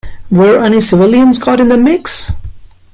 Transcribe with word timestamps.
Were 0.31 0.63
any 0.63 0.81
civilians 0.81 1.37
caught 1.37 1.59
in 1.59 1.67
the 1.69 1.77
mix? 1.77 2.33